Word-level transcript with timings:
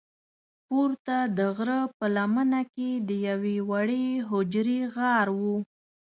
پورته 0.67 1.17
د 1.37 1.39
غره 1.55 1.81
په 1.97 2.05
لمنه 2.15 2.61
کې 2.73 2.89
د 3.07 3.09
یوې 3.27 3.57
وړې 3.69 4.07
حجرې 4.29 4.79
غار 4.95 5.27
و. 5.39 5.41